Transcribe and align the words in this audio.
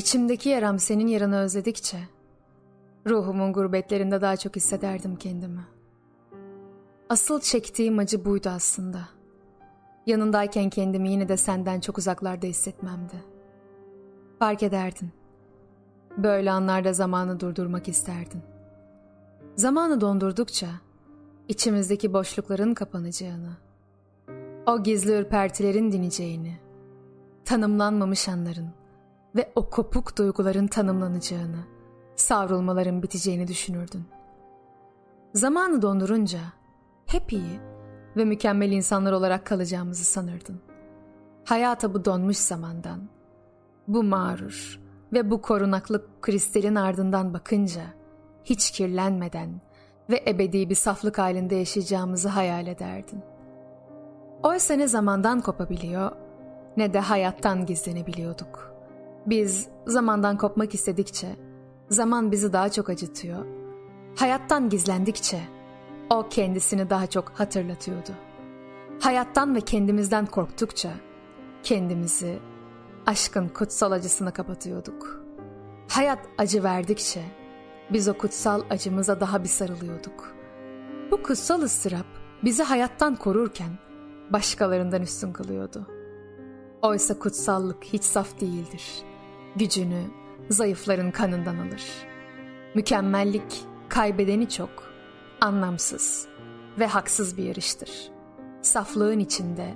İçimdeki 0.00 0.48
yaram 0.48 0.78
senin 0.78 1.06
yaranı 1.06 1.38
özledikçe, 1.38 1.98
ruhumun 3.06 3.52
gurbetlerinde 3.52 4.20
daha 4.20 4.36
çok 4.36 4.56
hissederdim 4.56 5.16
kendimi. 5.16 5.66
Asıl 7.08 7.40
çektiğim 7.40 7.98
acı 7.98 8.24
buydu 8.24 8.48
aslında. 8.48 9.08
Yanındayken 10.06 10.70
kendimi 10.70 11.10
yine 11.10 11.28
de 11.28 11.36
senden 11.36 11.80
çok 11.80 11.98
uzaklarda 11.98 12.46
hissetmemdi. 12.46 13.24
Fark 14.38 14.62
ederdin. 14.62 15.10
Böyle 16.16 16.50
anlarda 16.50 16.92
zamanı 16.92 17.40
durdurmak 17.40 17.88
isterdin. 17.88 18.42
Zamanı 19.56 20.00
dondurdukça 20.00 20.68
içimizdeki 21.48 22.12
boşlukların 22.12 22.74
kapanacağını, 22.74 23.56
o 24.66 24.82
gizli 24.82 25.12
ürpertilerin 25.12 25.92
dineceğini, 25.92 26.58
tanımlanmamış 27.44 28.28
anların 28.28 28.79
ve 29.36 29.52
o 29.56 29.70
kopuk 29.70 30.18
duyguların 30.18 30.66
tanımlanacağını, 30.66 31.64
savrulmaların 32.16 33.02
biteceğini 33.02 33.48
düşünürdün. 33.48 34.04
Zamanı 35.34 35.82
dondurunca 35.82 36.40
hep 37.06 37.32
iyi 37.32 37.60
ve 38.16 38.24
mükemmel 38.24 38.72
insanlar 38.72 39.12
olarak 39.12 39.46
kalacağımızı 39.46 40.04
sanırdın. 40.04 40.60
Hayata 41.44 41.94
bu 41.94 42.04
donmuş 42.04 42.36
zamandan, 42.36 43.08
bu 43.88 44.02
mağrur 44.02 44.80
ve 45.12 45.30
bu 45.30 45.42
korunaklı 45.42 46.06
kristalin 46.20 46.74
ardından 46.74 47.34
bakınca 47.34 47.82
hiç 48.44 48.70
kirlenmeden 48.70 49.60
ve 50.10 50.24
ebedi 50.26 50.70
bir 50.70 50.74
saflık 50.74 51.18
halinde 51.18 51.54
yaşayacağımızı 51.54 52.28
hayal 52.28 52.66
ederdin. 52.66 53.22
Oysa 54.42 54.74
ne 54.74 54.88
zamandan 54.88 55.40
kopabiliyor 55.40 56.12
ne 56.76 56.94
de 56.94 57.00
hayattan 57.00 57.66
gizlenebiliyorduk. 57.66 58.69
Biz 59.26 59.68
zamandan 59.86 60.38
kopmak 60.38 60.74
istedikçe 60.74 61.36
zaman 61.88 62.32
bizi 62.32 62.52
daha 62.52 62.68
çok 62.68 62.90
acıtıyor. 62.90 63.46
Hayattan 64.16 64.68
gizlendikçe 64.68 65.40
o 66.10 66.28
kendisini 66.30 66.90
daha 66.90 67.06
çok 67.06 67.30
hatırlatıyordu. 67.30 68.10
Hayattan 69.00 69.54
ve 69.54 69.60
kendimizden 69.60 70.26
korktukça 70.26 70.90
kendimizi 71.62 72.38
aşkın 73.06 73.48
kutsal 73.48 73.92
acısına 73.92 74.30
kapatıyorduk. 74.30 75.24
Hayat 75.88 76.18
acı 76.38 76.62
verdikçe 76.64 77.22
biz 77.92 78.08
o 78.08 78.18
kutsal 78.18 78.62
acımıza 78.70 79.20
daha 79.20 79.42
bir 79.42 79.48
sarılıyorduk. 79.48 80.34
Bu 81.10 81.22
kutsal 81.22 81.62
ıstırap 81.62 82.06
bizi 82.44 82.62
hayattan 82.62 83.16
korurken 83.16 83.78
başkalarından 84.30 85.02
üstün 85.02 85.32
kılıyordu. 85.32 85.86
Oysa 86.82 87.18
kutsallık 87.18 87.84
hiç 87.84 88.04
saf 88.04 88.40
değildir. 88.40 89.09
Gücünü 89.56 90.02
zayıfların 90.48 91.10
kanından 91.10 91.58
alır. 91.58 91.84
Mükemmellik 92.74 93.64
kaybedeni 93.88 94.48
çok, 94.48 94.70
anlamsız 95.40 96.28
ve 96.78 96.86
haksız 96.86 97.36
bir 97.36 97.44
yarıştır. 97.44 97.90
Saflığın 98.62 99.18
içinde 99.18 99.74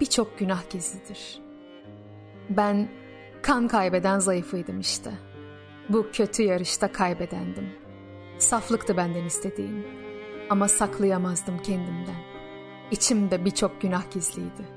birçok 0.00 0.38
günah 0.38 0.70
gizlidir. 0.70 1.40
Ben 2.50 2.88
kan 3.42 3.68
kaybeden 3.68 4.18
zayıfıydım 4.18 4.80
işte. 4.80 5.10
Bu 5.88 6.06
kötü 6.12 6.42
yarışta 6.42 6.92
kaybedendim. 6.92 7.68
Saflıktı 8.38 8.96
benden 8.96 9.24
istediğim. 9.24 9.86
Ama 10.50 10.68
saklayamazdım 10.68 11.58
kendimden. 11.58 12.22
İçimde 12.90 13.44
birçok 13.44 13.80
günah 13.80 14.10
gizliydi. 14.10 14.68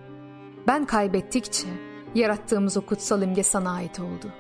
Ben 0.68 0.86
kaybettikçe 0.86 1.68
yarattığımız 2.16 2.78
o 2.78 2.82
kutsal 2.82 3.22
imge 3.22 3.44
sana 3.44 3.72
ait 3.72 4.00
oldu. 4.00 4.34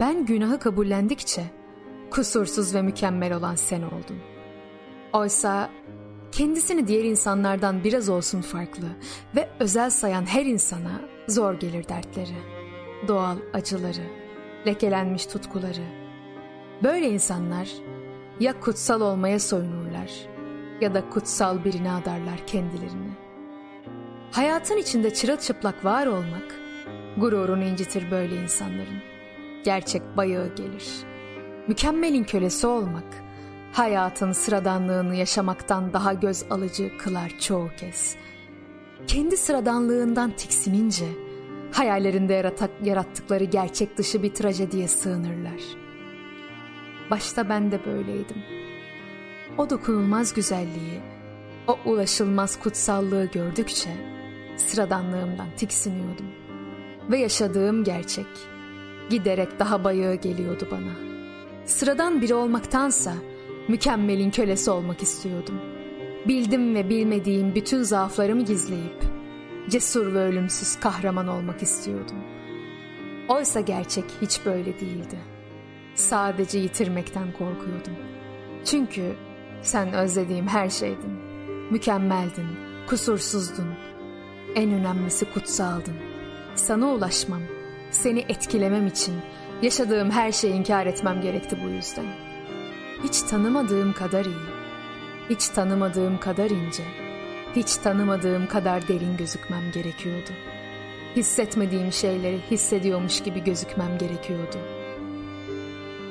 Ben 0.00 0.26
günahı 0.26 0.58
kabullendikçe 0.58 1.42
kusursuz 2.10 2.74
ve 2.74 2.82
mükemmel 2.82 3.32
olan 3.32 3.54
sen 3.54 3.82
oldun. 3.82 4.18
Oysa 5.12 5.70
kendisini 6.32 6.86
diğer 6.86 7.04
insanlardan 7.04 7.84
biraz 7.84 8.08
olsun 8.08 8.40
farklı 8.40 8.86
ve 9.36 9.48
özel 9.60 9.90
sayan 9.90 10.26
her 10.26 10.46
insana 10.46 11.00
zor 11.28 11.54
gelir 11.54 11.88
dertleri, 11.88 12.36
doğal 13.08 13.36
acıları, 13.52 14.04
lekelenmiş 14.66 15.26
tutkuları. 15.26 15.84
Böyle 16.82 17.10
insanlar 17.10 17.68
ya 18.40 18.60
kutsal 18.60 19.00
olmaya 19.00 19.40
soyunurlar 19.40 20.10
ya 20.80 20.94
da 20.94 21.10
kutsal 21.10 21.64
birine 21.64 21.92
adarlar 21.92 22.46
kendilerini. 22.46 23.10
Hayatın 24.32 24.76
içinde 24.76 25.14
çırılçıplak 25.14 25.84
var 25.84 26.06
olmak 26.06 26.67
gururunu 27.20 27.64
incitir 27.64 28.10
böyle 28.10 28.36
insanların. 28.36 29.02
Gerçek 29.64 30.02
bayağı 30.16 30.54
gelir. 30.54 30.86
Mükemmelin 31.68 32.24
kölesi 32.24 32.66
olmak 32.66 33.04
hayatın 33.72 34.32
sıradanlığını 34.32 35.14
yaşamaktan 35.14 35.92
daha 35.92 36.12
göz 36.12 36.44
alıcı 36.50 36.98
kılar 36.98 37.32
çoğu 37.40 37.68
kez. 37.76 38.16
Kendi 39.06 39.36
sıradanlığından 39.36 40.30
tiksinince 40.30 41.06
hayallerinde 41.72 42.34
yaratak, 42.34 42.70
yarattıkları 42.84 43.44
gerçek 43.44 43.98
dışı 43.98 44.22
bir 44.22 44.34
trajediye 44.34 44.88
sığınırlar. 44.88 45.60
Başta 47.10 47.48
ben 47.48 47.70
de 47.70 47.84
böyleydim. 47.86 48.42
O 49.58 49.70
dokunulmaz 49.70 50.34
güzelliği, 50.34 51.00
o 51.66 51.78
ulaşılmaz 51.84 52.60
kutsallığı 52.60 53.24
gördükçe 53.24 53.90
sıradanlığımdan 54.56 55.48
tiksiniyordum. 55.56 56.37
Ve 57.10 57.18
yaşadığım 57.18 57.84
gerçek 57.84 58.26
giderek 59.10 59.58
daha 59.58 59.84
bayağı 59.84 60.14
geliyordu 60.14 60.68
bana. 60.70 60.92
Sıradan 61.64 62.20
biri 62.20 62.34
olmaktansa 62.34 63.14
mükemmelin 63.68 64.30
kölesi 64.30 64.70
olmak 64.70 65.02
istiyordum. 65.02 65.60
Bildim 66.28 66.74
ve 66.74 66.88
bilmediğim 66.88 67.54
bütün 67.54 67.82
zaaflarımı 67.82 68.44
gizleyip 68.44 69.02
cesur 69.68 70.14
ve 70.14 70.18
ölümsüz 70.18 70.80
kahraman 70.80 71.28
olmak 71.28 71.62
istiyordum. 71.62 72.16
Oysa 73.28 73.60
gerçek 73.60 74.04
hiç 74.22 74.40
böyle 74.46 74.80
değildi. 74.80 75.18
Sadece 75.94 76.58
yitirmekten 76.58 77.32
korkuyordum. 77.32 77.94
Çünkü 78.64 79.12
sen 79.62 79.92
özlediğim 79.92 80.46
her 80.46 80.68
şeydin. 80.68 81.12
Mükemmeldin, 81.70 82.46
kusursuzdun. 82.88 83.68
En 84.54 84.72
önemlisi 84.72 85.32
kutsaldın. 85.32 86.07
Sana 86.58 86.86
ulaşmam, 86.86 87.42
seni 87.90 88.20
etkilemem 88.28 88.86
için 88.86 89.14
yaşadığım 89.62 90.10
her 90.10 90.32
şeyi 90.32 90.54
inkar 90.54 90.86
etmem 90.86 91.20
gerekti 91.20 91.58
bu 91.64 91.68
yüzden. 91.68 92.04
Hiç 93.04 93.20
tanımadığım 93.22 93.92
kadar 93.92 94.24
iyi, 94.24 94.48
hiç 95.30 95.48
tanımadığım 95.48 96.20
kadar 96.20 96.50
ince, 96.50 96.82
hiç 97.56 97.76
tanımadığım 97.76 98.46
kadar 98.46 98.88
derin 98.88 99.16
gözükmem 99.16 99.72
gerekiyordu. 99.72 100.30
Hissetmediğim 101.16 101.92
şeyleri 101.92 102.40
hissediyormuş 102.50 103.22
gibi 103.22 103.44
gözükmem 103.44 103.98
gerekiyordu. 103.98 104.56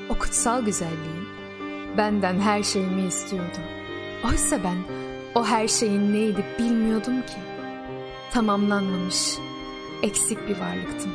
O 0.09 0.19
kutsal 0.19 0.61
güzelliğin 0.65 1.27
benden 1.97 2.39
her 2.39 2.63
şeyimi 2.63 3.07
istiyordu. 3.07 3.59
Oysa 4.25 4.63
ben 4.63 4.77
o 5.35 5.45
her 5.45 5.67
şeyin 5.67 6.13
neydi 6.13 6.45
bilmiyordum 6.59 7.21
ki. 7.21 7.37
Tamamlanmamış, 8.33 9.37
eksik 10.03 10.47
bir 10.47 10.59
varlıktım. 10.59 11.11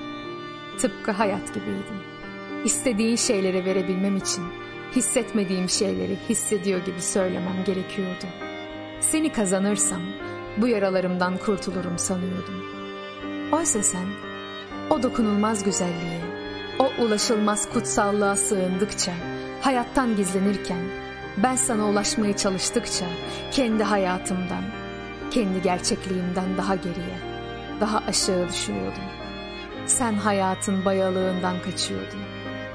Tıpkı 0.79 1.11
hayat 1.11 1.55
gibiydim. 1.55 2.02
İstediğin 2.64 3.17
şeyleri 3.17 3.64
verebilmem 3.64 4.17
için 4.17 4.44
hissetmediğim 4.96 5.69
şeyleri 5.69 6.19
hissediyor 6.29 6.84
gibi 6.84 7.02
söylemem 7.02 7.64
gerekiyordu. 7.67 8.26
Seni 9.00 9.32
kazanırsam 9.32 10.02
bu 10.56 10.69
yaralarımdan 10.69 11.37
kurtulurum 11.37 11.99
sanıyordum. 11.99 12.64
Oysa 13.52 13.82
sen 13.82 14.06
o 14.90 15.02
dokunulmaz 15.02 15.64
güzelliğe, 15.64 16.20
o 16.79 17.02
ulaşılmaz 17.02 17.73
kutsallığa 17.73 18.37
sığındıkça, 18.37 19.12
hayattan 19.61 20.17
gizlenirken, 20.17 20.82
ben 21.37 21.56
sana 21.56 21.88
ulaşmaya 21.88 22.37
çalıştıkça 22.37 23.06
kendi 23.50 23.82
hayatımdan, 23.82 24.64
kendi 25.31 25.62
gerçekliğimden 25.62 26.56
daha 26.56 26.75
geriye, 26.75 27.31
daha 27.82 27.99
aşağı 27.99 28.49
düşüyordum. 28.49 29.02
Sen 29.87 30.14
hayatın 30.14 30.84
bayalığından 30.84 31.62
kaçıyordun. 31.62 32.20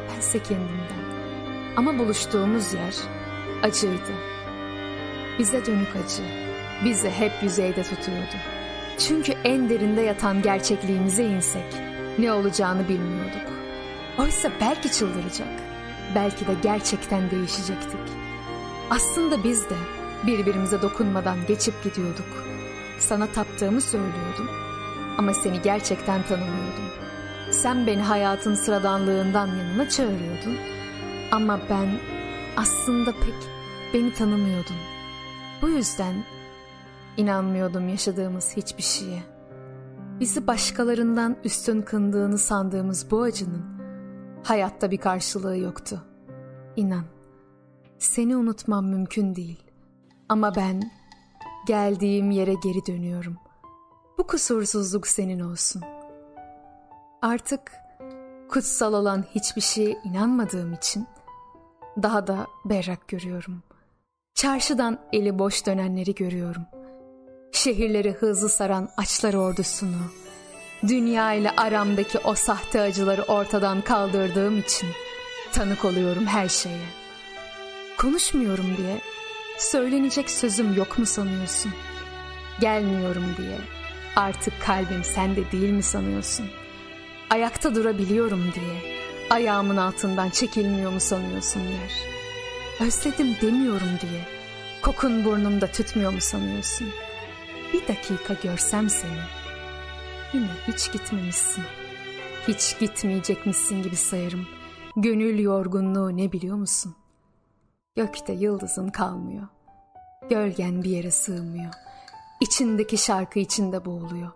Bense 0.09 0.44
kendimden. 0.44 1.07
Ama 1.77 2.00
buluştuğumuz 2.00 2.74
yer 2.74 2.95
acıydı. 3.63 4.13
Bize 5.39 5.65
dönük 5.65 5.95
acı, 5.95 6.24
bizi 6.86 7.09
hep 7.09 7.31
yüzeyde 7.42 7.83
tutuyordu. 7.83 8.36
Çünkü 9.00 9.33
en 9.44 9.69
derinde 9.69 10.01
yatan 10.01 10.42
gerçekliğimize 10.42 11.24
insek 11.24 11.74
ne 12.19 12.31
olacağını 12.31 12.89
bilmiyorduk. 12.89 13.48
Oysa 14.19 14.51
belki 14.62 14.92
çıldıracak, 14.92 15.62
belki 16.15 16.48
de 16.48 16.54
gerçekten 16.63 17.31
değişecektik. 17.31 18.00
Aslında 18.89 19.44
biz 19.44 19.69
de 19.69 19.75
birbirimize 20.27 20.81
dokunmadan 20.81 21.38
geçip 21.48 21.83
gidiyorduk. 21.83 22.45
Sana 23.00 23.27
taptığımı 23.27 23.81
söylüyordum 23.81 24.67
ama 25.18 25.34
seni 25.34 25.62
gerçekten 25.62 26.24
tanımıyordum. 26.24 26.86
Sen 27.52 27.88
beni 27.88 28.02
hayatın 28.02 28.56
sıradanlığından 28.56 29.48
yanına 29.48 29.90
çağırıyordun. 29.90 30.56
Ama 31.31 31.60
ben 31.69 31.88
aslında 32.58 33.12
pek 33.12 33.36
beni 33.94 34.14
tanımıyordum. 34.14 34.75
Bu 35.62 35.69
yüzden 35.69 36.16
inanmıyordum 37.18 37.90
yaşadığımız 37.90 38.58
hiçbir 38.58 38.84
şeye. 38.84 39.24
Bizi 40.19 40.48
başkalarından 40.48 41.38
üstün 41.44 41.81
kındığını 41.81 42.38
sandığımız 42.38 43.12
bu 43.12 43.22
acının 43.22 43.66
hayatta 44.44 44.92
bir 44.92 44.98
karşılığı 44.98 45.58
yoktu. 45.58 46.04
İnan, 46.75 47.06
seni 48.00 48.36
unutmam 48.36 48.86
mümkün 48.86 49.36
değil. 49.36 49.64
Ama 50.30 50.56
ben 50.56 50.92
geldiğim 51.68 52.31
yere 52.31 52.54
geri 52.64 52.86
dönüyorum. 52.88 53.38
Bu 54.18 54.28
kusursuzluk 54.28 55.08
senin 55.08 55.40
olsun. 55.40 55.81
Artık 57.22 57.72
kutsal 58.50 58.94
olan 58.94 59.25
hiçbir 59.36 59.62
şeye 59.62 59.98
inanmadığım 60.04 60.74
için 60.74 61.08
daha 62.04 62.28
da 62.28 62.48
berrak 62.66 63.08
görüyorum. 63.08 63.64
Çarşıdan 64.36 65.00
eli 65.14 65.40
boş 65.40 65.66
dönenleri 65.66 66.16
görüyorum. 66.16 66.62
Şehirleri 67.52 68.12
hızlı 68.12 68.50
saran 68.50 68.90
açlar 68.98 69.34
ordusunu, 69.34 70.02
dünya 70.88 71.34
ile 71.34 71.52
aramdaki 71.52 72.19
o 72.19 72.36
sahte 72.36 72.81
acıları 72.81 73.24
ortadan 73.24 73.81
kaldırdığım 73.81 74.60
için 74.60 74.90
tanık 75.54 75.86
oluyorum 75.86 76.25
her 76.25 76.50
şeye. 76.50 76.86
Konuşmuyorum 77.98 78.78
diye 78.78 79.02
söylenecek 79.58 80.30
sözüm 80.30 80.74
yok 80.74 81.00
mu 81.00 81.06
sanıyorsun? 81.06 81.72
Gelmiyorum 82.60 83.25
diye 83.38 83.58
artık 84.18 84.62
kalbim 84.62 85.04
sende 85.04 85.52
değil 85.52 85.69
mi 85.69 85.84
sanıyorsun? 85.84 86.46
Ayakta 87.30 87.75
durabiliyorum 87.75 88.44
diye 88.44 88.98
ayağımın 89.30 89.78
altından 89.78 90.30
çekilmiyor 90.30 90.92
mu 90.92 91.00
sanıyorsun 91.00 91.60
yer? 91.60 91.92
Özledim 92.80 93.36
demiyorum 93.42 93.90
diye 94.02 94.22
kokun 94.81 95.25
burnumda 95.25 95.68
tütmüyor 95.68 96.14
mu 96.14 96.22
sanıyorsun? 96.22 96.88
Bir 97.74 97.88
dakika 97.88 98.34
görsem 98.44 98.90
seni 98.90 99.19
yine 100.34 100.50
hiç 100.68 100.92
gitmemişsin. 100.92 101.64
Hiç 102.48 102.80
gitmeyecekmişsin 102.80 103.84
gibi 103.84 103.96
sayarım. 103.96 104.48
Gönül 104.96 105.40
yorgunluğu 105.40 106.18
ne 106.18 106.31
biliyor 106.31 106.58
musun? 106.58 106.96
Gökte 107.96 108.34
yıldızın 108.34 108.90
kalmıyor. 108.90 109.48
Gölgen 110.30 110.84
bir 110.84 110.90
yere 110.90 111.12
sığmıyor. 111.12 111.74
İçindeki 112.42 112.98
şarkı 112.98 113.39
içinde 113.39 113.86
boğuluyor. 113.86 114.31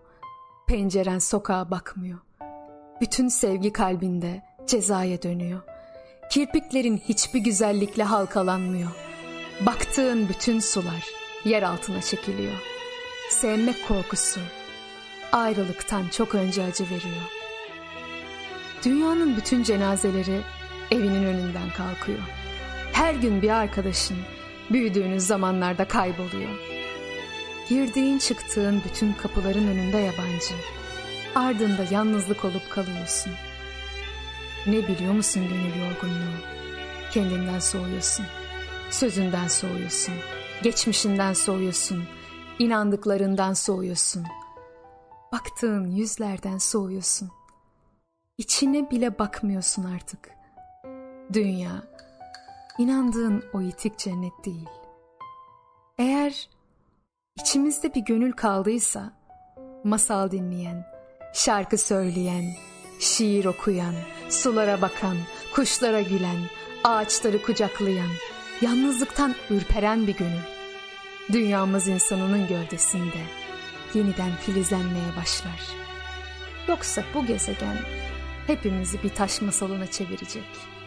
Penceren 0.68 1.20
sokağa 1.20 1.72
bakmıyor. 1.72 2.20
Bütün 3.02 3.28
sevgi 3.28 3.74
kalbinde 3.74 4.42
cezaya 4.68 5.22
dönüyor. 5.22 5.62
Kirpiklerin 6.32 6.98
hiçbir 6.98 7.40
güzellikle 7.40 8.04
halkalanmıyor. 8.04 8.92
Baktığın 9.66 10.30
bütün 10.30 10.60
sular 10.60 11.06
yer 11.46 11.64
altına 11.64 12.02
çekiliyor. 12.02 12.62
Sevmek 13.30 13.88
korkusu 13.88 14.40
ayrılıktan 15.32 16.08
çok 16.08 16.36
önce 16.36 16.64
acı 16.64 16.84
veriyor. 16.84 17.32
Dünyanın 18.86 19.38
bütün 19.38 19.64
cenazeleri 19.64 20.42
evinin 20.92 21.24
önünden 21.24 21.70
kalkıyor. 21.78 22.20
Her 22.94 23.14
gün 23.14 23.42
bir 23.42 23.50
arkadaşın 23.50 24.18
büyüdüğünüz 24.72 25.24
zamanlarda 25.24 25.88
kayboluyor. 25.88 26.81
Girdiğin 27.72 28.18
çıktığın 28.18 28.82
bütün 28.86 29.14
kapıların 29.14 29.68
önünde 29.68 29.98
yabancı. 29.98 30.56
Ardında 31.36 31.86
yalnızlık 31.92 32.46
olup 32.46 32.70
kalıyorsun. 32.70 33.34
Ne 34.68 34.88
biliyor 34.88 35.14
musun 35.14 35.44
gönül 35.50 35.90
yorgunluğu? 35.90 36.38
Kendinden 37.12 37.60
soğuyorsun. 37.60 38.26
Sözünden 38.90 39.48
soğuyorsun. 39.48 40.14
Geçmişinden 40.64 41.34
soğuyorsun. 41.34 42.04
inandıklarından 42.60 43.54
soğuyorsun. 43.54 44.26
Baktığın 45.32 45.86
yüzlerden 45.86 46.58
soğuyorsun. 46.58 47.32
İçine 48.38 48.92
bile 48.92 49.20
bakmıyorsun 49.20 49.84
artık. 49.84 50.30
Dünya, 51.34 51.84
inandığın 52.78 53.44
o 53.54 53.62
itik 53.62 53.98
cennet 53.98 54.46
değil. 54.46 54.70
Eğer 55.98 56.50
içimizde 57.52 57.94
bir 57.94 58.02
gönül 58.02 58.32
kaldıysa, 58.32 59.14
masal 59.84 60.32
dinleyen, 60.32 60.86
şarkı 61.34 61.78
söyleyen, 61.78 62.44
şiir 63.00 63.46
okuyan, 63.46 63.96
sulara 64.30 64.82
bakan, 64.82 65.18
kuşlara 65.54 66.02
gülen, 66.02 66.38
ağaçları 66.84 67.42
kucaklayan, 67.42 68.12
yalnızlıktan 68.62 69.36
ürperen 69.50 70.08
bir 70.08 70.18
gönül. 70.18 70.46
Dünyamız 71.34 71.88
insanının 71.88 72.48
gövdesinde 72.48 73.22
yeniden 73.94 74.36
filizlenmeye 74.36 75.16
başlar. 75.22 75.62
Yoksa 76.68 77.04
bu 77.14 77.26
gezegen 77.26 77.78
hepimizi 78.48 79.04
bir 79.04 79.10
taş 79.10 79.42
masalına 79.42 79.88
çevirecek.'' 79.88 80.81